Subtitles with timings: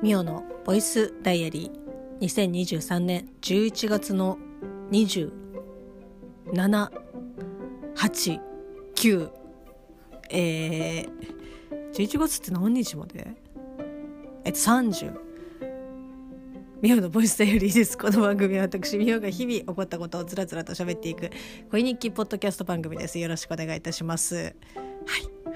[0.00, 4.38] ミオのボイスダイアリー2023年11月の
[4.92, 5.32] 27、
[7.96, 8.40] 8、
[8.94, 9.30] 9
[10.30, 11.08] えー、
[11.92, 13.26] 11月って何日まで？
[14.44, 15.18] えっと30
[16.80, 17.98] ミオのボイスダイアリーです。
[17.98, 21.28] この番組は私、ミオが日々起こったことをずらずらと喋っていく
[21.72, 23.18] 恋日記ポッドキャスト番組です。
[23.18, 24.54] よろしくお願いいたします。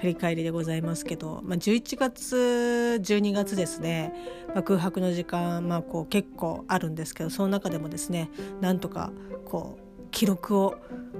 [0.03, 4.13] 振り返りでございますけど、まあ、11月12月ですね、
[4.49, 8.29] まあ、空白の時間、まあ、こう結構あるんですけどその中でもですね
[8.59, 9.13] なんとか
[9.45, 10.75] こう記録を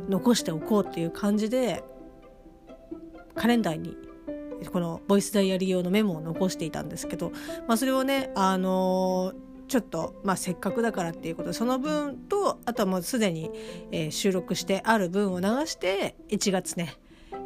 [0.09, 1.81] 残しておこうっていう感じで
[3.35, 3.95] カレンダーに
[4.69, 7.31] このボイスダイアリー用のメモを残していたんですけど、
[7.70, 13.49] まあ、それをね、あのーちょっと、まあ、せっかくだからっていうことでその分とあとはもうすでに、
[13.91, 16.95] えー、収録してある分を流して1月ね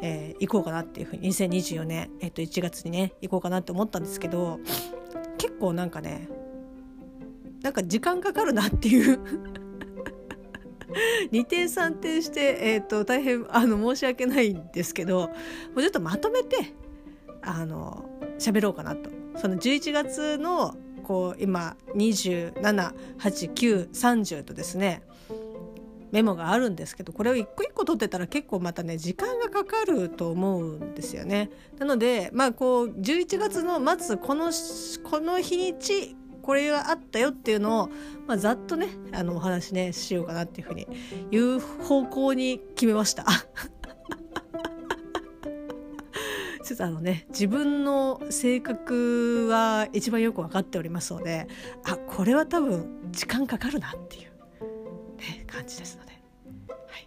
[0.00, 4.60] えー、行こうかなっていうふうに2024年、えー、と1月にね行こうかなって思ったんですけど
[5.38, 6.28] 結構なんかね
[7.62, 9.20] なんか時間かかるなっていう
[11.32, 15.34] 2点3点して、えーと、大変あの申し訳ないんですけども
[15.76, 16.72] うちょっとまとめて
[17.42, 18.08] あの
[18.38, 19.10] 喋ろうかなと。
[19.36, 25.02] その11月のこう今278930とですね
[26.12, 31.50] メモがあるんですけどこれを一個一個取ってたら結構またね時間がかかると思うんですよね。
[31.78, 34.50] なのでまあこう11月の末この
[35.04, 37.90] この日にちこれがあったよっていうのを、
[38.26, 40.86] まあ、ざっとねあのお話ねしようかなっていうふうに
[41.30, 43.26] 言う方向に決めました。
[46.64, 51.48] ちょっとあのね自分の性格は一番よく分かっておりますので
[51.84, 54.37] あこれは多分時間かかるなっていう
[55.18, 56.12] ね、感じですので、
[56.68, 57.02] はい、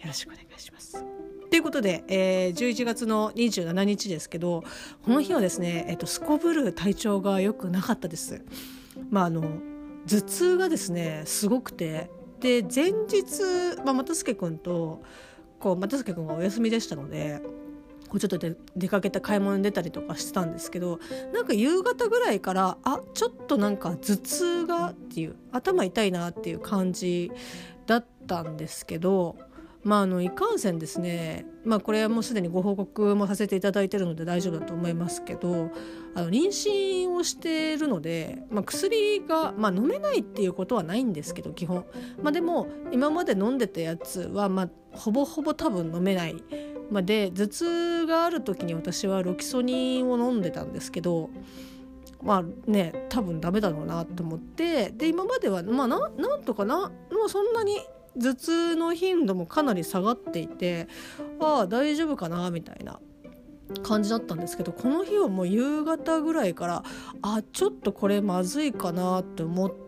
[0.00, 1.04] よろしくお願いします。
[1.50, 4.64] ということで、えー、11月の27日ですけど
[5.04, 8.42] この日はですね、えーと、すこぶる体調が良くなかったです。
[9.10, 9.42] まあ、あの
[10.06, 15.02] 頭痛がですねすごくてで前日、まあ、又助君と
[15.60, 17.40] こう又助君がお休みでしたので
[18.12, 21.00] こうちょっとで出かけた買い物に出たりとかしてたんですけど
[21.32, 27.32] なんか夕方ぐらいからあちょっとなんか頭痛がっていう頭痛いなっていう感じ
[27.86, 29.38] だったんですけど
[29.82, 35.70] まああのいかんせんですねまあこれはもうすでにご報告もさせていただいてるので大丈夫だと思いますけど
[36.14, 41.86] あの妊娠をしているので、まあ、薬が、まあ、飲めないっていうことはないんですけど基本、
[42.22, 46.36] まあ、でも今まで飲んでたやつは、まあ、ほぼほぼ多分飲めない。
[46.92, 47.64] まあ、で頭痛
[48.06, 51.30] がある時に私はロキソニンを飲んでたんですけど
[52.22, 56.90] まあね多分ダメだろうなと思ってで今まではまあななんとかな、ま
[57.26, 57.78] あ、そんなに
[58.20, 60.86] 頭痛の頻度もかなり下がっていて
[61.40, 63.00] ああ大丈夫かなみたいな
[63.82, 66.84] 感じだったんですけどこの日はもう夕方ぐらいから
[67.22, 69.82] あちょっとこれまずいかなって思って。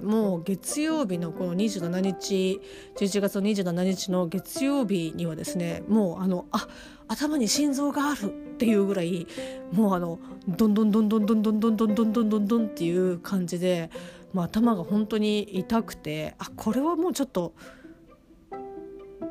[0.00, 2.60] もう月曜日のこの27日
[2.94, 6.60] 11月の27日の月曜日にはですねもうあのあっ
[7.08, 9.26] 頭に心臓があるっていうぐらい
[9.72, 10.18] もうあの
[10.48, 13.90] どんどんどんどんどんどんどんどんどんどんどんっていう感じで、
[14.32, 17.54] ま、頭が本当に痛くてあこれはもうちょっと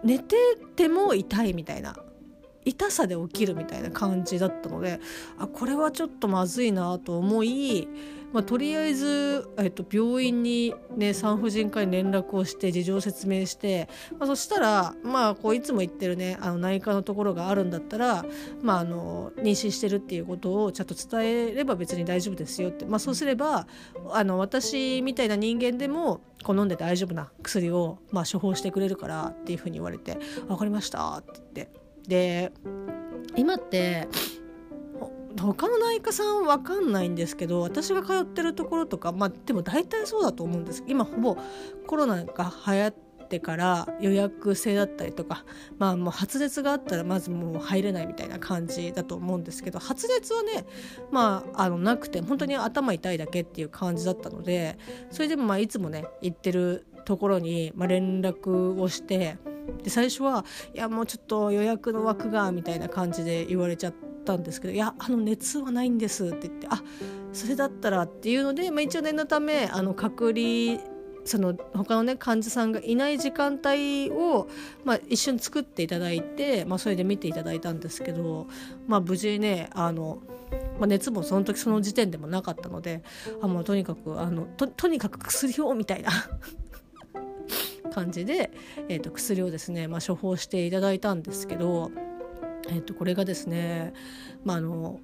[0.03, 0.35] 寝て
[0.75, 1.96] ても痛いみたいな
[2.66, 5.00] 痛さで起きるみたいな感じだったので
[5.38, 7.88] あこれはちょっとまずいなと思い
[8.34, 13.88] まあ、とりあえず、えっと、病院に、ね、産婦人科に連絡をして事情を説明して、
[14.19, 18.25] まあ、そしたら、まあ、こういつも言ってる、ね、あの内科のところがあるんだったら、
[18.62, 23.68] まあ、あの妊娠してるっていうことをちゃんと伝えれば別に大丈夫ですよって、まあ、そうすれば
[24.12, 31.85] あの私みたいな人間でもこう飲んで大丈夫な薬を、まあ、処方してくれるからっていうふうに言われて「分かりました」って言って。
[32.08, 32.52] で
[33.35, 34.08] 今って
[35.38, 41.38] 他の内科さんわかんないんですけど私が通ってるところとかまあでも大体そうだと思うんです今ほぼ
[41.88, 42.94] コロナが流行っ
[43.28, 45.46] てから予約制だったりとか
[45.78, 50.66] まあもう発熱があったらまずもう入れないみたいな感じだと思うんですけど発熱はね
[51.11, 54.78] まああのなくて本当に頭痛いだけっていう感じだったので
[55.09, 59.37] それでもまあいつもね行ってるところに、まあ、連絡をして
[59.84, 64.15] で最初はいやもうちょっと予約の枠がみたいな感じで言われちゃって。
[64.25, 66.81] ったんですけど「いやあの熱はないんです」って言って「あ
[67.31, 70.81] それだったら」っていうので、まあ、一応念のためあの隔離
[71.23, 74.47] その他のね患者さんがいない時間帯を、
[74.83, 78.47] まあ、一緒に作っていただいて、まあ、それで見ていただいたんですけど、
[78.87, 80.22] まあ、無事ねあの、
[80.79, 83.03] まあ、熱もその時その時点でもなかったので
[83.41, 86.11] あもうとにかくあのととにかく薬をみたいな
[87.91, 88.51] 感じで、
[88.87, 91.91] えー、と薬をですね、まあ、処方していただいたんですけど。
[92.70, 93.94] えっと、これがですね、
[94.44, 95.00] まあ、あの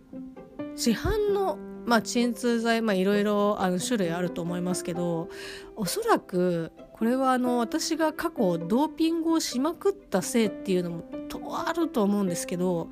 [0.75, 5.29] 市販のまあ、鎮痛剤いろいろ種類あると思いますけど
[5.75, 12.89] おそらくこれはあの私が過去ドーピングをしまくったせいっていうのもとあると思うんですけど、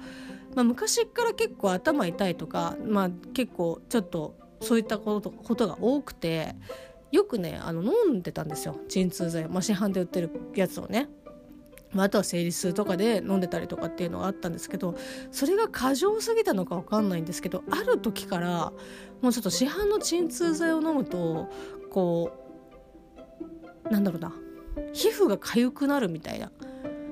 [0.55, 6.55] まあ、昔から結構頭痛いとか、まあ、結構ちょっとそういったことことが多くて
[7.11, 11.09] よくねあの飲んでたんですよ鎮痛剤、まあ、市販で売ってるやつをね。
[11.93, 14.95] まあ、あとは生理痛とかで飲んでたりとかっていうのがあったんですけど
[15.31, 18.71] それが過剰すぎたのか分かんないんですけどある時から
[19.21, 21.49] もうちょっと市販の鎮痛剤を飲むと
[21.89, 22.31] こ
[23.87, 24.33] うなんだろうな
[24.93, 26.51] 皮膚が痒くなるみたいな。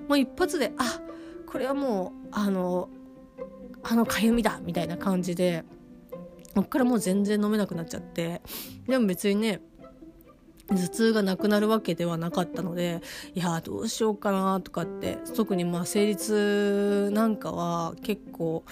[0.08, 1.02] もう一発であ
[1.46, 2.90] これはもうあの
[3.84, 5.66] あの痒みだみたいな感じで
[6.56, 8.42] そっからもう全然飲めなくなっちゃって。
[8.88, 9.62] でも別にね
[10.70, 13.02] 頭痛がなくなるわけではなかったので
[13.34, 18.64] いやどうしようかなとかって特にまあ生理痛なんかは結構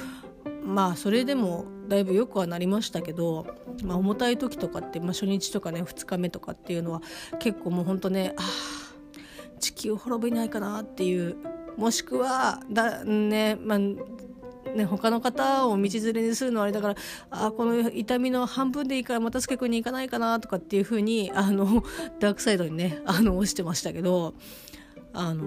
[0.63, 3.45] まあそれでもだいぶよくはなりましたけど、
[3.83, 7.01] まあ、重たい時とかって、まあ、初日とかね2日目とかっていうのは
[7.39, 8.41] 結構もうほんとねあ
[9.59, 11.37] 地球滅びないかなっていう
[11.77, 13.79] もしくはだね、まあ、
[14.75, 16.95] ね、他の方を道連れにするのはあれだから
[17.31, 21.83] あこの痛みの半分でいいからまた助君に行かないかなとかっていうふうにあの
[22.19, 24.33] ダークサイドにねあの押してましたけど
[25.13, 25.45] あの、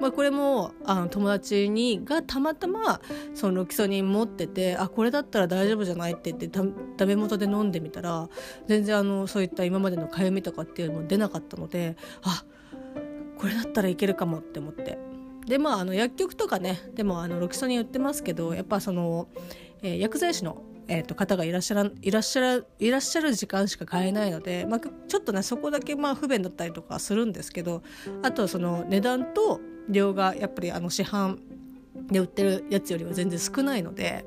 [0.00, 3.02] まあ、これもあの友達にがたまたま
[3.34, 6.48] そのロキソニン持っててあこれだったら大丈夫じゃないって言って
[6.96, 8.30] ダメ元で飲んでみたら
[8.66, 12.42] 全然あのそういった今までのかゆみとかっていうのも出なかったのであ
[13.36, 15.07] これだったらいけるかもって思って。
[15.48, 19.28] でまああの薬局とかねでもあのロキソニン売ってますけどやっぱその、
[19.82, 27.82] えー、薬剤師のえー、と方がいらっしゃらいらっしゃらいらっしゃる時間しか買えないので、まあ、ちょっとねそこだけまあ不便だったりとかするんですけど
[28.22, 29.60] あとその値段と
[29.90, 31.40] 量がやっぱりあの市販
[32.10, 34.24] で売ってるやつよりは全然少ないので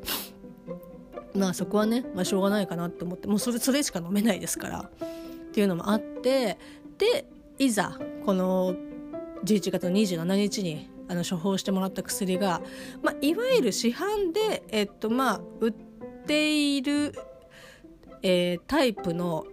[1.35, 6.59] まあそこはね、まあ、しょうがないかなって思ってもうそれそれしか飲めないですからっていうのもあって
[6.99, 7.25] で
[7.57, 8.75] いざこの
[9.43, 12.61] 11月27日にあの処方してもらった薬が、
[13.01, 15.73] まあ、いわゆる市販で、えっとまあ、売っ
[16.25, 17.13] ている、
[18.21, 19.45] えー、タイプの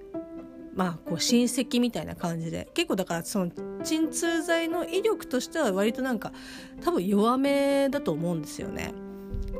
[0.79, 3.51] まあ、こう親戚みたいな感じで結構だからその
[3.83, 6.33] 鎮痛剤の威力としては割となんか
[6.83, 8.95] 多分弱めだと思うんですよね。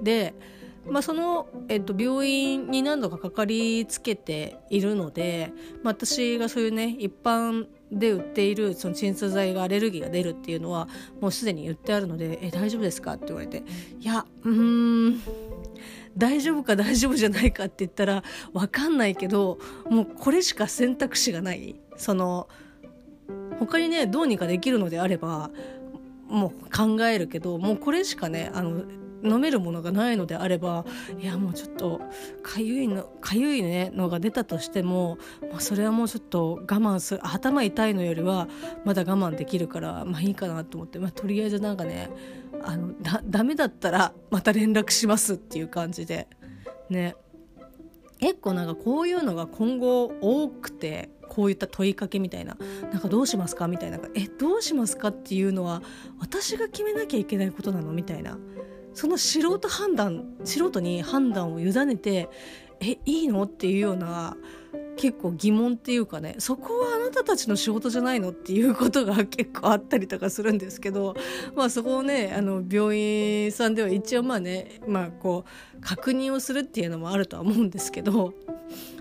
[0.01, 0.33] で、
[0.87, 5.53] まあ、その、えっと、病院に何度かかかりつけているので、
[5.83, 10.89] まあ、私がそういうね一般で売っているその鎮痛剤がアレルギーが出るっていうのは
[11.21, 13.63] もうすでに言ってあるので「え大丈夫ですか?」って言われて
[14.01, 15.21] 「いやうーん
[16.17, 19.59] 大丈夫か大丈夫じゃないか」って言ったら分かんないけど
[19.89, 22.49] もうこれしか選択肢がないその
[23.59, 25.51] 他にねどうにかできるのであれば
[26.29, 28.85] もう考えるけどもうこれしかねあの
[29.25, 30.85] 飲めるものがないのであれば
[31.21, 32.01] いやもうちょっと
[32.43, 35.19] かゆいのかゆいねのが出たとしても、
[35.51, 38.49] まあ、それはもうちょっと我慢する頭痛いのよりは
[38.85, 42.11] まだ我慢できるからまあいいかなと思って、まあ、とりあえずなんかね
[42.63, 46.29] あのだダメだったらまた連絡しますっていう感じで。
[46.91, 47.15] ね。
[48.21, 52.57] 結構なんかこういうのが今後多くてこういった問いかけみたいな
[52.91, 55.83] なんかどうしますかみたいなえどうしますかっていうのは
[56.19, 58.37] 私が決めなきゃいけないことなのみたいな。
[58.95, 62.29] その素人判断素人に判断を委ねて
[62.81, 63.43] えいいの？
[63.45, 64.37] っていうような
[64.97, 68.31] 結構疑問っていうかねそこはあなたたちの仕事じゃないの？
[68.31, 71.15] っていうことが 結構あったりとかするんですけど
[71.55, 75.45] まあそこをねあの病院さんでは一応まあねまあこ
[75.77, 78.35] う確認をするっていうのもあるとは思うんですけど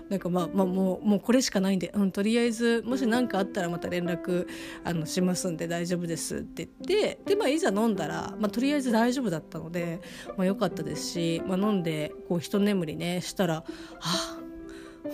[0.08, 4.46] なんかまあまあもうもうこれしかないんで、うん、とりあえずもし何かあったらまた連絡
[4.84, 10.00] あのしますんで大丈夫ですって言ってで、まあ、いざ飲んだら、まあ、とりあえず大丈夫だったので、
[10.36, 13.64] まあ、よかったですし、まあ、飲んでこう一眠りねしたら
[14.00, 14.38] あ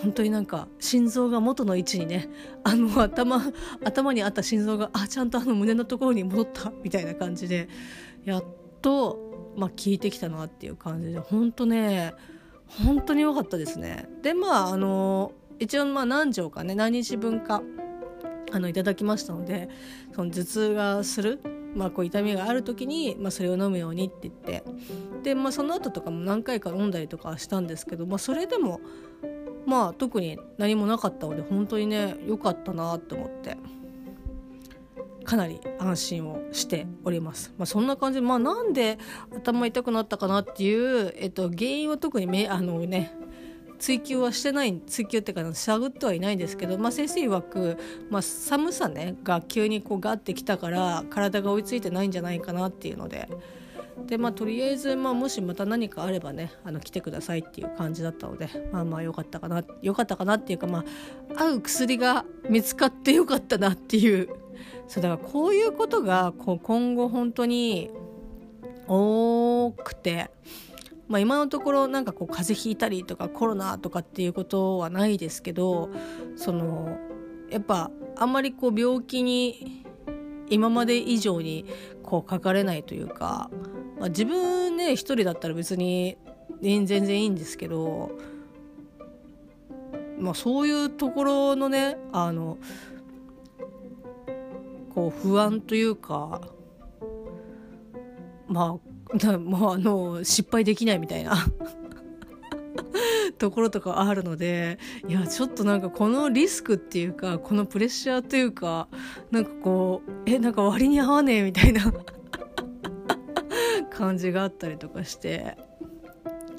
[0.01, 2.29] 本当になんか心臓が元の位置にね
[2.63, 3.41] あの頭
[3.83, 7.69] 頭にあった心臓があちゃんとあの胸のところに戻ったみたいな感じで
[8.23, 8.43] やっ
[8.81, 12.13] と、まあ、効いてきたなっていう感じで本当ね
[12.83, 14.09] 本当に良かったですね。
[14.21, 17.61] でまああの一応まあ何錠かね何日分か
[18.51, 19.69] あのいただきましたので
[20.13, 21.39] その頭痛がする、
[21.75, 24.63] まあ、こう痛みがある時に、まあ、それを飲むようにって言って
[25.23, 28.79] で、まあ、その後とかも何回か飲んだりとかしたんですけど、まあ、それでも
[29.65, 33.57] まあ特に何もなかったので本当にね良かったなって思って。
[35.25, 37.53] かなり安心をしております。
[37.57, 38.97] まあ、そんな感じで、まあ、なんで
[39.35, 43.11] 頭痛くなったかなっていう、えっと、原因は特にめあのね
[43.79, 47.77] 追求はしてない追求っていうか探ってはいないんですけど、まあ、先生曰く、
[48.09, 53.29] まあ、寒さねが急にこうガッてきたから体が追いついてないんじゃないかなっていうので
[54.07, 60.83] でまあとりあえず、まあ、もしまた何かあればねあの来てくださいっていう感じだったのでまあまあよかったかなよかったかなっていうかま
[61.35, 64.29] あ合う薬が見つかってよかったなっていう
[64.87, 67.91] そうだからこういうことがこう今後本当に
[68.87, 70.31] 多くて。
[71.07, 75.91] まあ、今のところなんかこう風邪ひいたりとかコロナとかっていうことはないですけど
[76.35, 76.97] その
[77.51, 79.85] やっぱあんまりこう病気に
[80.49, 81.65] 今まで以上に
[82.03, 83.49] こうかかれないというか、
[83.99, 86.17] まあ、自分ね一人だったら別に
[86.61, 88.11] 全然いいんですけど、
[90.19, 92.57] まあ、そういうところのねあの
[94.95, 96.41] こう不安というか
[98.47, 101.35] まあもうあの失敗できないみたいな
[103.37, 108.87] ところとかあるのでいやちょっとなんかこのリスクっていうかこのプレッシャーというか
[109.31, 111.93] なんかこうえなんか割に合わねえみたいな
[113.91, 115.57] 感じがあったりとかして。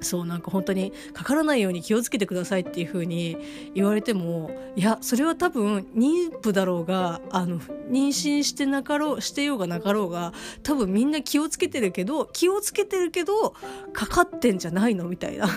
[0.01, 3.37] そうなんか本当にかからないように気をつけてくださいっていう風に
[3.75, 13.55] 言われてもいやそれは多分妊婦だろうがあの妊娠してなかろうしてようがなかろうが多分みんな気をつけてるけど気をつけてるけど
[13.93, 15.49] かかってんじゃないのみたいな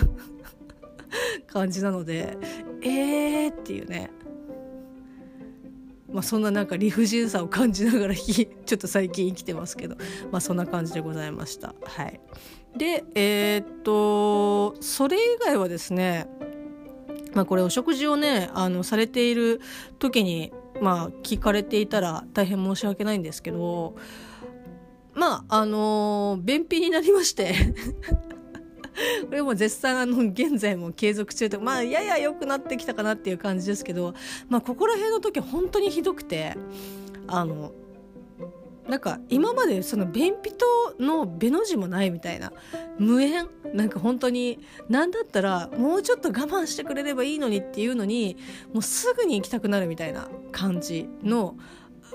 [1.46, 2.38] 感じなので
[2.82, 4.10] えーっていうね
[6.12, 9.96] まあ、そんななんか理不尽さを感じながらちょっと最近生きてますけど、
[10.30, 11.74] まあ、そんな感じでございました。
[11.84, 12.20] はい、
[12.76, 16.28] でえー、っとそれ以外はですね
[17.34, 19.60] まあ、これお食事をねあのされている
[19.98, 23.94] 時に、まあ、聞かれていたら大変申し訳ないんですけど
[25.14, 27.54] まああの便秘になりまして
[29.28, 34.14] これも絶賛あの現在も継続中とまあやや良くなってきたかなっていう感じですけど、
[34.48, 36.56] まあ、ここら辺の時本当にひどくて
[37.26, 37.72] あの
[38.88, 40.66] なんか今までその便秘と
[40.98, 42.52] のべの字もないみたいな。
[42.98, 43.48] 無縁？
[43.74, 44.58] なんか本当に
[44.88, 48.36] 何だったらもうちょっと我慢してくれればいいのにっていうのに
[48.72, 51.56] もうすぐに行きたくなるみたいな感じの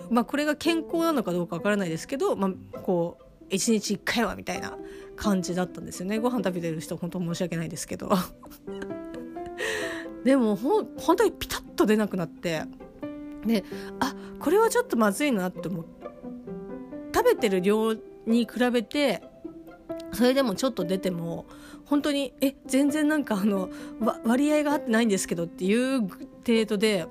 [0.09, 4.77] まあこれが健康なのかどうかわからないですけど、まあ、こう一日一回はみたいな
[5.15, 6.19] 感じだったんですよね。
[6.19, 8.09] ご飯食べてる人本当申し訳ないですけど。
[10.25, 12.63] でもほ本当にピタッと出なくなって。
[13.45, 13.63] で
[13.99, 16.05] あこれはちょっとまずいなって思って
[17.15, 17.93] 食べてる量
[18.25, 19.23] に比べて
[20.11, 21.45] それでもちょっと出ても
[21.85, 23.69] 本当にえ全然なんかあの
[24.25, 27.07] 割合が合ってないんですけどっていう程度で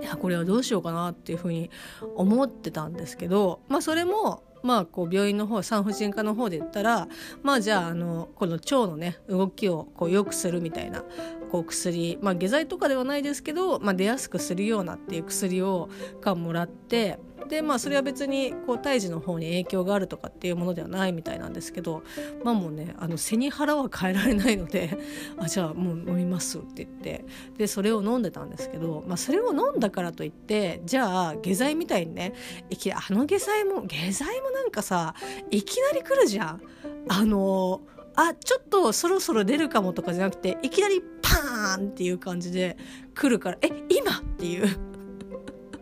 [0.00, 1.70] いやこれはどうしようかなっていうふうに
[2.14, 7.08] 思ってたんですけどまあそれもまあ、こう病院の方産婦人科の方で言ったら
[7.42, 11.02] まあじゃああのこの腸のね動きをこう良くするみたいな
[11.50, 15.88] こう薬、まあ、下剤とかではないですけど、まあ、出やすくするようなっていう薬を
[16.20, 22.04] かもらってでまあそれは別にこう胎児の方に影響があるとかっていうものではないみたいなんですけど
[22.44, 24.96] まあもうねあの背に腹は変えられないので
[25.36, 27.24] あじゃあもう飲みますって言って
[27.58, 32.34] でそれを飲んでたんですけど、まあ、それを飲んだからといってじゃあ下剤みたいにね
[32.70, 35.14] いきあの下剤も下剤もなんかさ
[35.50, 36.60] いきなり来るじゃん。
[37.08, 37.80] あの
[38.16, 42.76] あちょっとそろそろ出るかもとかじゃなくていきなりパーンっていう感じで
[43.14, 44.68] 来るからえ今っていう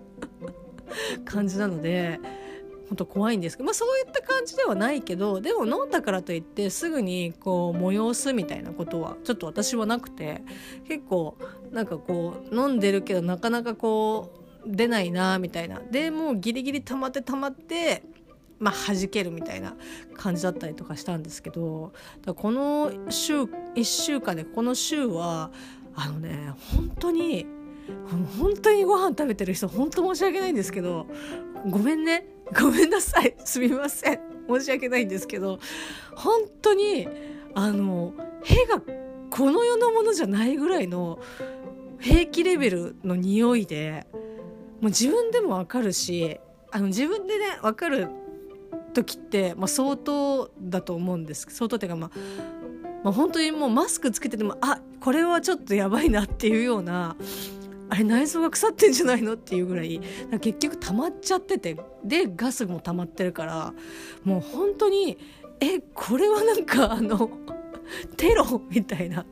[1.24, 2.20] 感じなので
[2.88, 10.42] 本当怖いんですけど、まあ、そういった感じではないけどでも飲んだからといってすぐにこう催すみたいなことはちょっと私はなくて
[10.86, 11.36] 結構
[11.70, 15.80] なんかこう飲んでるけどなかなかこう出ないなみたいな。
[15.90, 18.02] でもうギリギリ溜まって溜まって
[18.58, 19.76] まあ、弾けるみたいな
[20.14, 21.92] 感じだったりとかしたんですけど
[22.36, 25.50] この週1週間でこの週は
[25.94, 27.46] あのね本当に
[28.38, 31.06] 本当にご飯食べてる人本当申し訳ないんですけど
[31.68, 32.26] ごめんね
[32.58, 35.58] ごめんなさい すみません申し訳ないんですけど
[36.14, 37.08] 本当に
[37.54, 38.82] あの屁が
[39.30, 41.18] この世のものじゃないぐらいの
[41.98, 44.06] 平気レベルの匂いで
[44.80, 46.38] もう自分でもわかるし
[46.70, 48.08] あの自分でね分かる
[48.92, 51.46] 時って、まあ、相当だと思うんです。
[51.50, 52.10] 相当っていうかまあ
[53.04, 57.14] まあ、本当にもうマスクつけててもあこれはちょっとやばいなっていうような
[57.90, 60.00] あれ内臓が腐ってんじゃないのっていうぐらい
[60.40, 61.76] 結局溜まっちゃってて。
[62.04, 63.74] でガスも溜まってるから
[64.24, 65.18] もう本当に
[65.60, 67.30] えこれはなんかあの
[68.16, 69.24] テロみたいな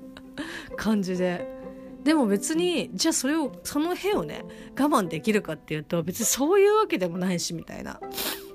[0.77, 1.55] 感じで。
[2.03, 4.45] でも別にじゃあそれをその辺をね
[4.79, 7.99] 我慢できるかっていうと別にそういうわけでもないしみたいな。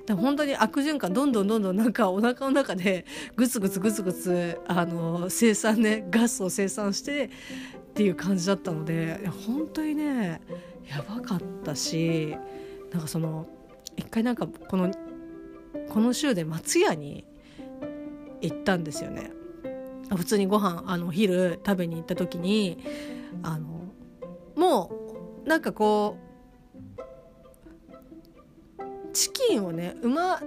[0.08, 3.06] 本当に悪循環どんどんどんどんなんかお腹の中で
[3.36, 7.28] グツグツグツグツあの生産ねガスを生産してっ
[7.94, 10.40] ていう感じだったので本当にね
[10.90, 12.36] やばかったし
[12.92, 13.46] なんかその
[13.96, 14.90] 一回なんかこの
[15.88, 17.24] この週で松屋に
[18.40, 19.30] 行ったんですよね。
[20.10, 22.78] 普通にご飯あのお昼食べに行った時に
[23.42, 23.82] あの
[24.56, 24.90] も
[25.44, 26.31] うなんかこう
[29.12, 30.40] チキンをね馬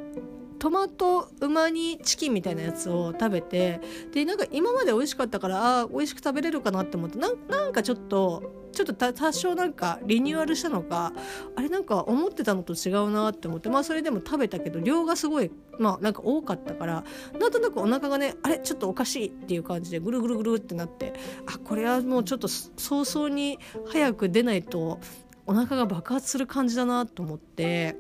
[0.60, 3.82] トマトうま煮チキンみたいなやつを食べて
[4.14, 11.14] でなんか今まで美味しかったからあ美味しく食べれるかなって思ってなんかちょっとちょっと多少なんかリニューアルしたのか
[11.56, 17.04] あれなんか思ってたのと違うなって思ってまあそれでも食べたけど量がすごいまあなんか多かったから
[17.40, 21.14] なんとなくお腹がねあれちょっとおかしいっていう感じでぐるぐるぐるってなって
[21.46, 25.00] あこれはもうちょっと早々に早く出ないと
[25.48, 27.96] お腹が爆発する感じだなと思って、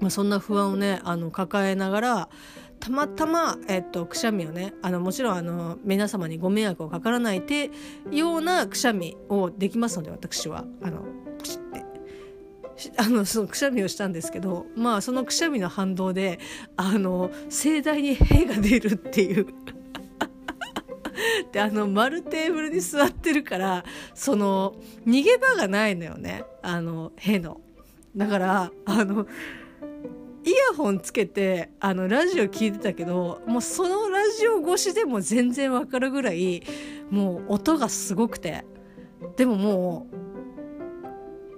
[0.00, 2.28] まあ、そんな不安をねあの抱えながら
[2.80, 7.70] たまたま、えっと、くしゃみをねあのもちろんあの皆様にご迷惑をかからないて
[8.10, 11.02] ようなくしゃみをできますので私はあの
[11.38, 11.84] ポシって
[12.96, 16.40] あのそのくしゃみをしたんですけどまあそのくしゃみの反動で
[16.76, 19.46] あの盛大に屁が出るっていう。
[21.52, 24.74] であの丸テーブルに座ってるからその
[25.06, 27.60] 逃げ場がないのよねあの屁の。
[28.16, 29.26] だからあの
[30.44, 36.62] イヤホンつけてあのラジオ聞いてたけどもうそのラジオ越しでも全然わかるぐらい
[37.10, 38.64] もう音がすごくて。
[39.36, 40.06] でもも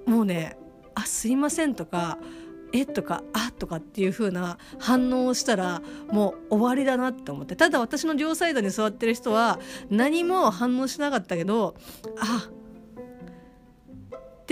[0.06, 0.56] うもうね
[0.94, 2.18] 「あすいません」とか
[2.74, 7.54] 「え」とか「あ」とかっていう風な反応をしたらもう終わりだなって思って。
[7.54, 9.60] ただ私の両サイドに座ってる人は
[9.90, 11.76] 何も反応しなかったけど
[12.18, 12.62] 「あっ。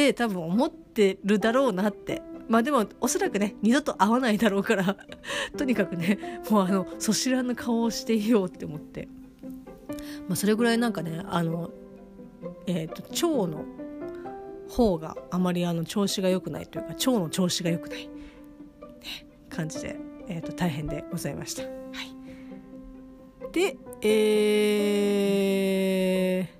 [0.00, 4.96] て多分思ってるだろうなってまあでもおそらくね二度と会わないだろうから
[5.56, 9.08] とにかくねもうあのそしらぬ顔をしていようって思って、
[10.26, 11.70] まあ、それぐらいなんかねあの
[12.66, 13.04] えっ、ー、と
[13.44, 13.64] 腸の
[14.68, 18.10] 方があまりあの調子が良くないというか腸の調子が良くない、ね、
[19.48, 21.62] 感じで、えーと、と大変でございました。
[21.62, 21.72] はい、
[23.52, 26.59] でえー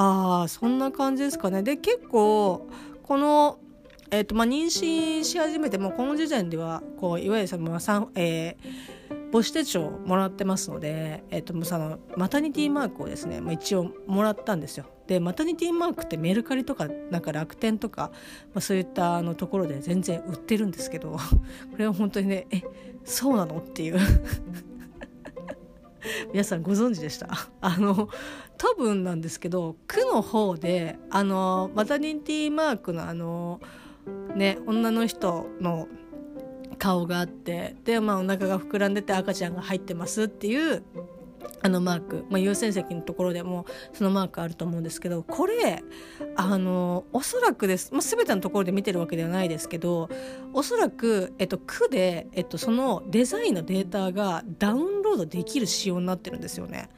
[0.00, 1.62] ああそんな感じですかね。
[1.62, 2.68] で結構
[3.02, 3.58] この
[4.12, 7.70] えーとまあ、妊娠し始めてもこの時点ではこういわゆるその、
[8.16, 14.86] えー、母子手帳をもらってますので、えーと、そのマタニティマークをですね、まあ、一応もらったんですよ。
[15.06, 18.10] でマタニティマークってメルカリとかなんか楽天とか、
[18.52, 21.12] まあ、そういったあのところで全然売ってるんですけど
[21.70, 22.62] これは本当にねえ
[23.04, 23.58] そうなの？
[23.58, 23.98] っていう。
[26.32, 27.28] 皆さんご存知でした？
[27.60, 28.08] あの
[28.58, 33.60] 多分なんですけど区の方であのマタニティマークのあの
[34.34, 35.88] ね女の人の
[36.78, 40.82] 顔があってで、まあ、お腹が膨らんでて赤ちゃんが入ってますっていう
[41.62, 45.82] あのマーク、まあ、優先席のところでもそのマークあると思うんですけどこれ
[46.36, 50.08] あのおそらくです、まあ、全てのところで見てるわけではないですけど
[50.52, 56.88] おそらく、えっと、区で、えっと、そのデザインのデータがダウンロードできる仕様になってるんですよね。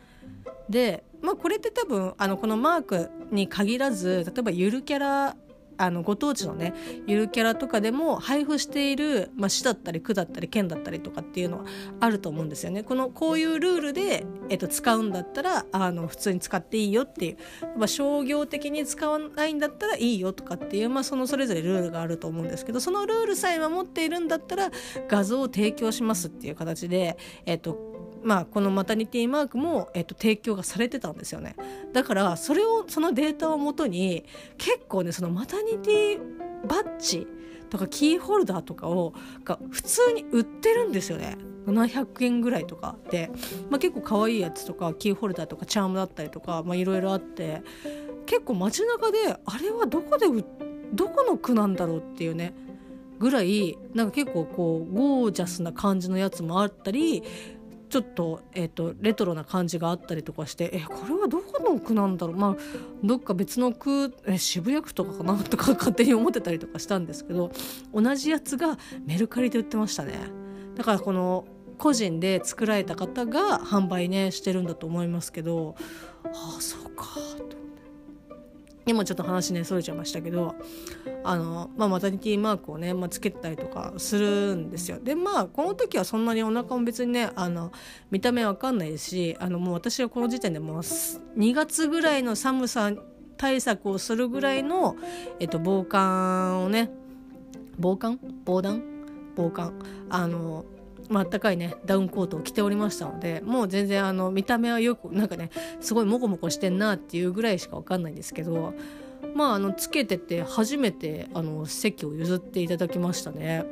[0.69, 5.37] で、まあ、これって多分あのこのマークに限らず例えばゆるキャラ
[5.77, 6.75] あのご当地のね
[7.07, 11.65] ゆるキャラとかでも配布している、まあ、市だったり区だったり県だったりとかっていうのは
[12.01, 12.83] あると思うんですよね。
[12.83, 17.37] このこういうルールで、えっと、使うんだったらあの普通に使っていいよっていう、
[17.79, 24.71] まあ、商業的に使わないんだったらいいよとかっていう、まあ、そのそれぞれルールがあると思うんですけどそのルールさえ守っているんだったら
[25.09, 27.92] 画像を提供しますっていう形で、えっと、
[28.25, 31.57] まあ、このマタニティマークも、えっと、提供がされてたんですよね。
[31.93, 34.25] だからそれをそのデータをもとに
[34.59, 36.19] 結構ねそのマタニティ
[36.67, 37.27] バッジ
[37.71, 41.37] とかキーホルダーとかをが普通に売ってるんですよね。
[41.67, 43.31] 700円ぐらいとかで、
[43.71, 47.63] まあ、結構可愛いやつとかキーホルダーとかチャームだったりとかいろいろあって
[48.27, 50.27] 結構街中であれはどこで
[50.93, 52.55] どこの区なんだろうっていうね
[53.19, 57.23] ぐらいなんか結構こうゴージャスな感じのやつもあったり
[57.93, 62.37] ちょっと,、えーと、レトロな感じがあったりとかしてえこれはどこの区なんだろう？
[62.37, 62.57] まあ
[63.05, 65.37] どっか別の区え渋谷区とかかな？
[65.37, 67.53] とか 勝手に思ってたりとかしたんですけど
[67.93, 70.15] 同じやつがメルカリで売ってましたね。
[70.75, 71.45] だからこの
[71.77, 75.75] 個人で作られた方が販売ねしてるんだと思いますけど
[76.25, 77.05] ああそうか
[77.51, 77.61] と。
[78.87, 80.55] 今ちょっと話ねそれちゃいましたけど
[81.25, 84.99] あの、まあ、マタニティマークをね、まあ、つけたりとかするんですよ。
[85.01, 87.73] でまあこの時はそんなにお腹も別にねあの
[88.11, 92.93] 見た目わかんないですしあのもう私はこの時点でもう2月ぐらいの寒さ
[93.37, 94.97] 対策をするぐらいの、
[95.41, 96.91] えっと、防寒をね
[97.79, 98.19] 防寒？
[98.45, 98.83] 防弾
[99.35, 99.73] 防寒。
[100.11, 100.65] あの
[101.13, 108.75] まあったかいねダウンコートを着ておりましたのでもう全然あの見た目はよくなんかねすごいモコモコしてんなっていうぐらいしか分かんないんですけど
[109.35, 113.65] まああのつけてて初めてあの席を譲っていただきましたね。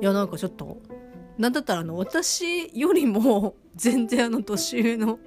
[0.00, 0.78] いやなんかちょっと
[1.38, 5.18] なんだったらあの私よりも全然あの年上の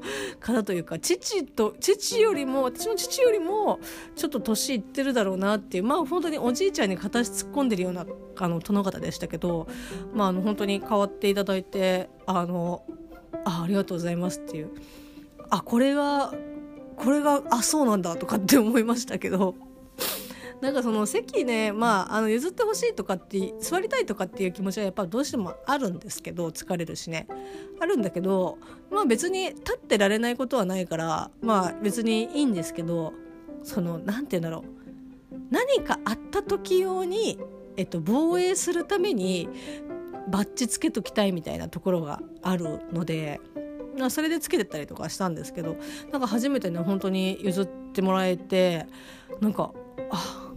[0.40, 3.80] 方というか父と父よりも私の父よりも
[4.16, 8.06] ちょっと年いってるだろうなっていうまあ本当におじいちゃんに片足突っ込んでるような
[8.36, 9.66] あの殿方でしたけど、
[10.14, 12.82] まあ、あの本当に変わっていただいてあの
[13.44, 14.70] あありがとうございますっていう。
[15.50, 16.34] あこれが
[16.96, 19.54] これがあそうなんだとかって思いましたけど。
[20.60, 27.28] なんかその席ね、まあ、あの譲ってほしいとかって座りたいとかっていう気持ちはやっぱどうしてもあるんですけど疲れるしね
[27.80, 28.58] あるんだけど
[28.90, 33.12] まあ別に立ってられないことはないからまあ別にいいんですけど
[33.62, 34.64] その何て言うんだろ
[35.32, 37.38] う何かあった時用に、
[37.76, 39.48] えっと、防衛するために
[40.28, 43.40] バッジつけときたいみたいなところがあるので。
[44.10, 45.76] それでつけてたりとかしたんですけど
[46.12, 48.86] なんか初めてね本当に譲ってもらえて
[49.40, 49.72] なんか
[50.12, 50.47] あ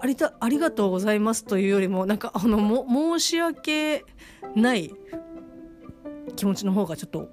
[0.00, 2.86] ありたありがとうございますというよりもなんかあのも
[3.18, 4.04] 申し訳
[4.54, 4.94] ない
[6.36, 7.28] 気持ちの方がちょっと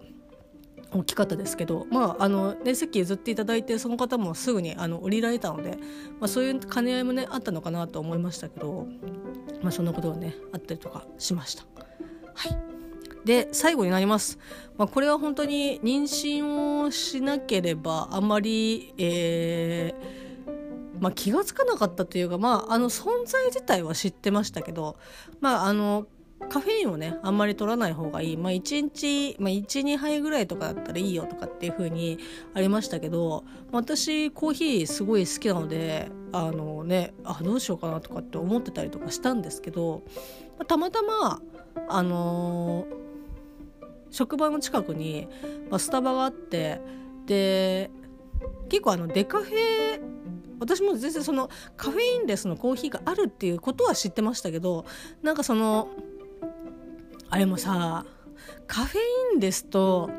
[0.91, 5.77] 大きかったですけどまああのね席譲っていただいてその方もすぐにあの降りられたので、
[6.19, 8.87] まあ、そういう兼ね合いもねあったのかなと思いましたけど、
[9.61, 11.63] まあ、そんなことがねあったりとかしました。
[12.33, 12.57] はい
[13.25, 14.39] で最後になります、
[14.77, 20.26] まあ、これは本当に妊娠をしなければあまり、えー
[20.99, 24.97] まあ、気が付かなかったというか、まあ、あの存在自体は知ってましたけど、
[25.41, 26.07] まあ、あの
[26.49, 32.19] カフェインをねあんまり取らない方がいい、まあ、1日、まあ、12杯ぐらいとかだったらいいよとかっていう風に
[32.53, 40.03] ありましたけど私コーヒーすごい好きなのであのねあどうしようかなとかって思ってたりとかしたんですけど、
[40.57, 41.41] まあ、たまたま
[41.89, 42.95] あのー、
[44.11, 45.27] 職場の近くに、
[45.69, 46.79] まあ、スタバがあって
[47.25, 47.89] で
[48.69, 49.99] 結構あのデカフェ
[50.59, 54.85] 私も全然そのカフェインレスのコーヒーがあるっていうことは知ってましたけど
[55.21, 55.89] なんかその
[57.29, 58.05] あれもさ
[58.67, 59.01] カフェ
[59.33, 60.09] インレスと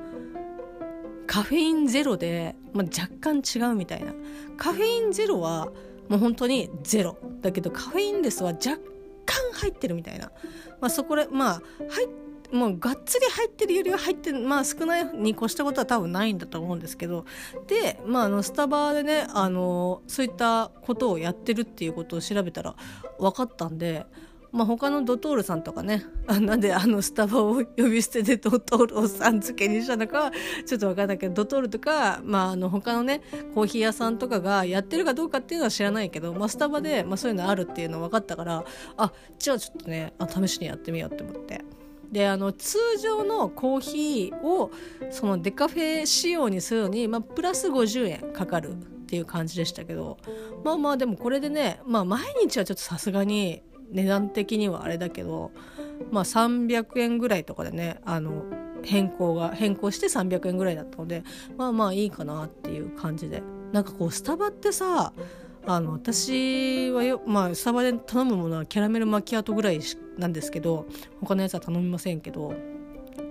[1.27, 4.15] カフェインゼロで、まあ、若干違うみたいな。
[4.57, 5.67] カフェインゼロは
[6.09, 7.19] もう本当にゼロ。
[7.43, 8.79] だけどカフェインレスは若
[9.27, 10.33] 干入ってるみたいな、
[10.81, 17.27] まあ、そこでまあ入ってもうがっつり入ってるよりは入ってまあ少ないに越したことは多分ないんだと思うんですけど
[17.67, 22.75] でまああのスタバでねあのそういったことをやってるっていうことを調べたら
[23.19, 24.07] 分かったんで。
[24.51, 30.33] まあ、他のドトールさんとかねあなんであのスタバを呼び捨てでドトールをさん付けにしたのかは
[30.67, 33.21] ちょっと分かんないけどドトールとか、まあ、あの他のね
[33.55, 38.65] コーヒー屋さんとかがやってるかどうかっていうのは知らないけど、まあ、スタバで、まあ、そういうのあるっていうの分かったから
[38.97, 41.78] あじゃあちょっとねあ試しにやってみようって思って。
[42.13, 44.71] であの通常のコーヒーを
[45.11, 48.75] そのデカフェ仕様にするのに、まあ、プラス50円かかるっ
[49.07, 50.19] ていう感じでしたけど
[50.65, 55.51] まあまあでもこれでね、まあ、毎日はちょっとさすがに値段的にはあれだけど、
[56.11, 58.45] まあ、300円ぐらいとかでねあの
[58.85, 61.25] 変更が変更して300円ぐらいだったので
[61.57, 63.43] まあまあいいかなっていう感じで。
[63.73, 65.13] なんかこうスタバってさ
[65.71, 69.81] あの私はよ、まあ、スタバで頼むものはキャラメルマキアートぐらい
[70.17, 70.87] なんですけど
[71.21, 72.55] 他のやつは頼みませんけど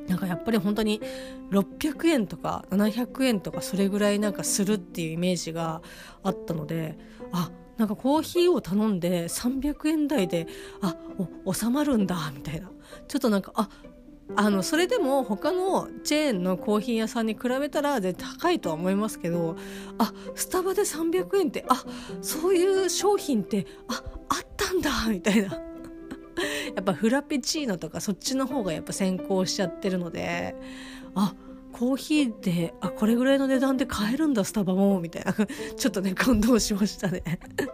[0.07, 1.01] なんかやっぱり本当に
[1.49, 5.81] 600円とか700円とかそれぐらいなんかするっていうイメージが
[6.21, 6.99] あったので
[7.31, 10.47] あなんかコーヒーを頼んで300円台で
[10.81, 10.95] あ
[11.51, 12.69] 収まるんだみたいな。
[13.07, 13.69] ちょっとなんかあ
[14.35, 19.55] あのそれでも他のチェーンのコーヒー屋さんに比べたら絶対高いとは思いますけど
[19.97, 21.83] あスタバで300円ってあ
[22.21, 25.57] そういう商品ってああったんだみたいな。
[26.75, 30.55] やっぱフラペチーノとかそっちの方がやっぱ先行しちゃってるので
[31.15, 31.33] あ
[31.71, 35.33] コーヒーであこれぐらいの値段で買えるんだスタバもみたいな。
[35.75, 37.23] ちょっとね感動しましたね。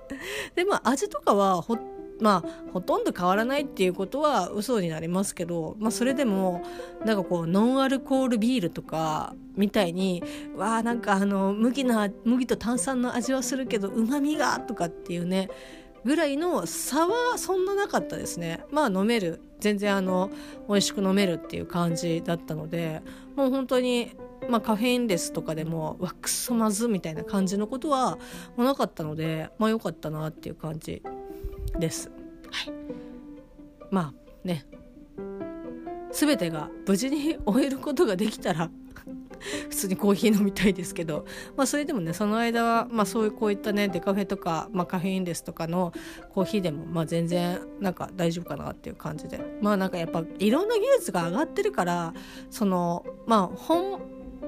[0.55, 1.77] でまあ味とかはほ
[2.19, 6.63] まあほとんど変わらないっていうことは嘘になりますけど、まあ、それでも
[7.05, 10.23] なんかこうノンアルコールビールとかみたいに
[10.55, 15.49] わあなんかあの麦な麦と炭酸の味はするけどうまみがとかっていうね
[16.05, 18.65] ぐらいの差はそんななかったですね。
[18.71, 19.39] まあ飲める。
[19.61, 20.29] 全然あの
[20.67, 23.01] 美味しく飲めるっていう感じだったので
[23.37, 24.11] もう本当に
[24.49, 28.17] まあ、カフェインレスとかでもワックスまずみたいな感じのことは
[28.57, 31.01] なかったのでまあ良かったなっていう感じ。
[31.79, 32.11] です。
[32.51, 32.73] はい、
[33.91, 34.65] まあね。
[36.13, 38.69] 全てが無事に終えることができたら
[39.69, 41.25] 普通にコーヒー飲みたいですけど、
[41.57, 45.91] まあ、それでもねその間は、まあ、そういうこういったねデカフェとか、まあ、カフェインレスとかの
[46.29, 49.39] コーヒーでも、まあ、全然なんか大丈夫かなっていう感じで。
[49.61, 52.13] まあなんかやっぱいろんな技術が上がってるから
[52.49, 53.99] そのまあ本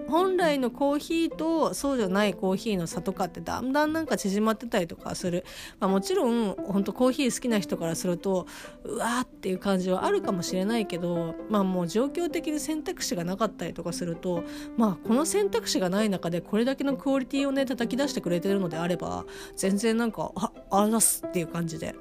[0.07, 5.45] 本来のコーヒーとそうじゃないコーヒーの差とかってだんだんなんか縮まってたりとかする、
[5.79, 8.47] まあ、もちろん本当コーヒー好きな人からすると
[8.83, 14.43] うわーっていう感じはあるかもしれないけどまあもう状況的に選択肢がなかったりとかすると
[14.77, 21.95] まあこの選択肢がない中でこれだけのクオリティをね叩き出してくれてるのであれば全然なんかああざすっていう感じで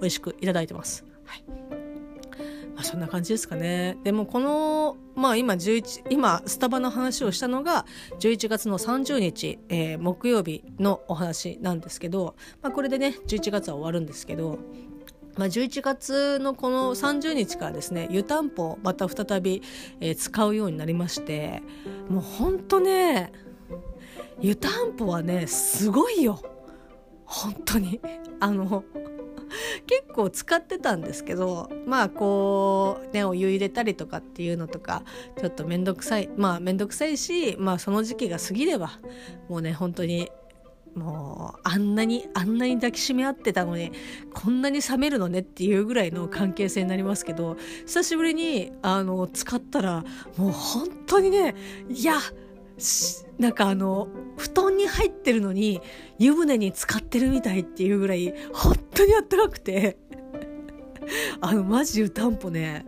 [0.00, 1.04] 美味しくいただいてます。
[1.24, 1.44] はい
[2.74, 3.96] まあ、そんな感じですかね。
[4.02, 7.86] でもこの、まあ今11、今スタバの話をしたのが
[8.20, 14.58] 11月の30日、えー、木曜日のお話なんですけど、まあこれでね、11月は終わるんですけど、
[15.36, 19.62] まあ、11月のこの30日からですね湯たんぽをまた再び、
[20.00, 21.60] えー、使うようになりまして
[22.08, 23.32] もうほんとね
[24.40, 26.40] 湯たんぽはねすごいよ。
[27.34, 28.00] 本当に。
[28.40, 28.84] あの
[29.86, 35.02] 結構使ってたんですけどまあこうねお湯入れたりとかっていうのとか
[35.38, 38.98] ちょっと面倒くさいまあ面倒くさいしまあその時期が過ぎれば
[39.48, 40.30] もうね本当に
[40.96, 43.92] もうあんなにあんなに抱きしめ合ってたのに
[44.32, 50.04] こんなに冷めるのねっていうぐらいの関係性になりますけど久しぶりにあの使ったら
[50.36, 51.54] もう本当にね
[51.88, 52.14] いや
[53.38, 55.80] なんかあの布団に入ってるのに
[56.18, 59.98] 湯船に浸かってるみたいっていうぐらい本当にあったかくて。
[61.40, 62.84] あのマジ湯たんぽね。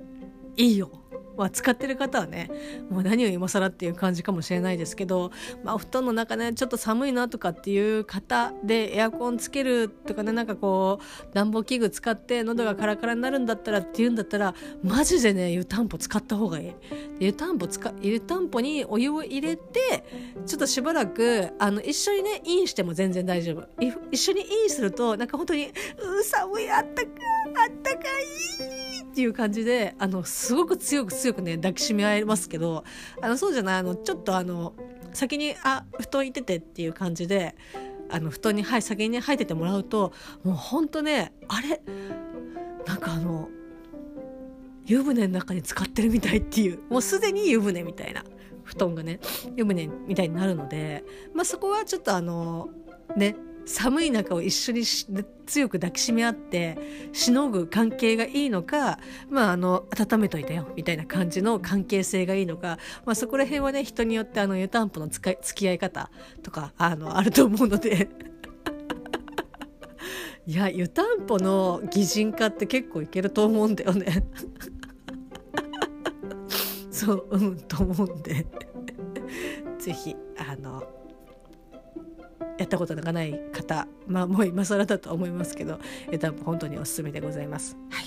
[0.57, 0.91] いいよ。
[1.37, 2.51] まあ、使ってる方はね
[2.91, 5.31] もう何を今更っていう感じかもしれないですけど、
[5.65, 16.73] まあ、お布団の中ねちょっと寒いなとかっていう方でエアコンつけるとかねなんかこう暖房器具使って喉がカラカラになるんだったらっていうんだったらマジでね湯たんぽ使った方がいい。
[17.19, 20.05] 湯たんぽ使湯たんぽにお湯を入れて
[20.47, 23.67] ちょっとしばらくあの一緒にねインしても全然大丈夫
[24.11, 25.67] 一緒にインするとなんか本当に
[25.99, 27.11] 「う寒いあったか
[27.65, 32.85] あったかい」っていう感じであのすごく強く強くね抱きしめ合えますけど
[33.23, 34.75] あのそうじゃないあのちょっとあの
[35.15, 37.57] 先にあ布団行っててっていう感じで
[38.11, 40.13] あの布団に、はい、先に入っててもらうと
[40.45, 41.81] もうほんとねあれ
[42.85, 43.49] なんかあの
[44.85, 48.23] 湯船の中に使ってるみたいっていうもうすでに湯船みたいな
[48.65, 49.21] 布団がね
[49.57, 52.69] 湯船みたいになるので、まあ、そこはちょっとあの
[53.17, 53.35] ね
[53.67, 54.85] 寒い中を一緒に
[55.45, 56.79] 強く抱きしめ合って
[57.13, 66.11] しのぐ関係がいいのか、まあ、あの温めといたよみたいな感じの関係性がいいのか、まあ、そこら辺はね人によってあの湯たんぽの使い付き合い方
[66.45, 68.09] とかあのあると思うので。
[70.49, 74.25] いや湯たんぽの擬人化って結構いけると思うんだよね。
[76.89, 78.47] そううんと思うんで。
[79.81, 80.85] 是非あの
[82.59, 85.79] やったことがない方、まあもう今更だと思いますけど、
[86.11, 87.77] え多分本当におすすめでございます。
[87.91, 88.07] はい。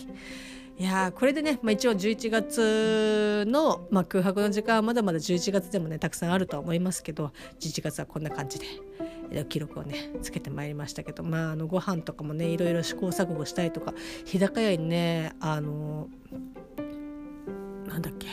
[0.80, 8.65] いやこれでね、まあ、一応11月の、まあ、空白の時間はまだまだ11月でもねたくさんあるとは思いますけど11月はこんな感じで
[9.50, 16.08] 記録をねつけてまいりましたけどまああのご飯とかもねいろいろ試行錯誤したりとか日高屋にねあの
[17.86, 18.28] なんだっけ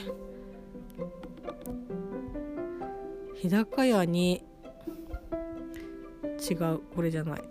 [3.34, 4.45] 日高屋に
[6.38, 7.42] 違うこれじゃない。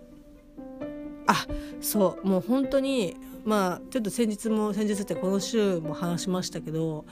[1.28, 1.46] あ
[1.80, 7.04] そうもう本当にまあちょっと先日も先日ってこの週も話しましたけど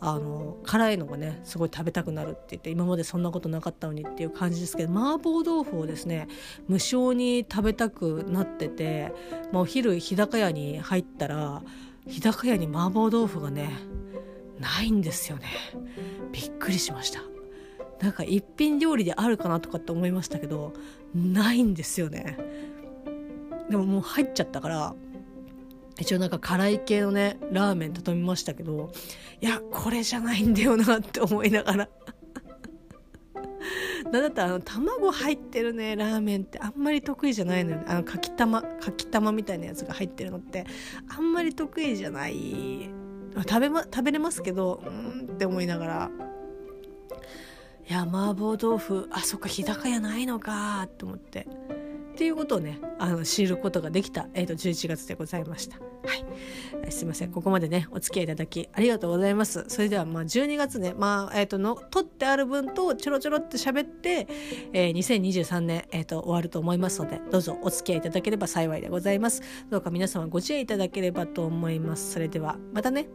[0.00, 6.28] あの辛いのがねすごい食べたくなるって言って今までそんなことなかったのにっていう感じですけど麻婆豆腐をですね
[6.66, 9.12] 無性に食べたくなってて、
[9.52, 11.62] まあ、お昼日高屋に入ったら
[12.06, 13.70] 日高屋に麻婆豆腐がね
[14.58, 15.46] ないんですよね。
[16.32, 17.31] びっくりしました。
[18.02, 20.72] なんか一品料理であるかなとかって思いましたけど
[21.14, 22.36] ないんですよね。
[23.70, 24.94] でももう入っちゃったから
[25.98, 28.90] 一応なんか辛い系のねラーメン頼みましたけど
[29.40, 31.88] いやこれじゃないんだよなって思いながら。
[34.10, 40.66] なんだったらあの卵入ってるねラーメンってあんまり得意じゃないのよあのかきたまかきたまみたいなやつが入ってるのって
[41.08, 42.90] あんまり得意じゃない。
[43.48, 46.31] 食べ,、ま、食べれますけどうんって思いながら。
[47.88, 51.46] いや麻婆豆腐あそっか日高屋ないのかと思って
[52.12, 55.78] っていうことをねあの知ることができた、えーと、11月でございました。
[55.78, 56.14] は
[56.88, 59.64] い、すいませんここまでねお付き合いいただきありがとうございます。
[59.68, 64.26] それではまあ12月ねまあえっ、ー、との取ってある分とちょろちょろって喋って、
[64.72, 69.42] えー、2023年えっ、ー、と終わると思いますのでどうぞお付き合いいただければ幸いでございます。
[69.70, 72.12] どうか皆様ご支援いただければと思います。
[72.12, 73.08] それではまたね。